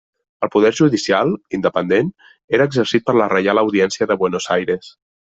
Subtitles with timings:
[0.45, 2.09] El Poder Judicial, independent,
[2.59, 4.89] era exercit per la Reial audiència de Buenos Aires.